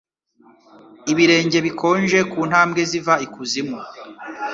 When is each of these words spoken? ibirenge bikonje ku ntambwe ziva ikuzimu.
ibirenge 1.11 1.57
bikonje 1.65 2.19
ku 2.31 2.39
ntambwe 2.49 2.81
ziva 2.91 3.13
ikuzimu. 3.25 3.79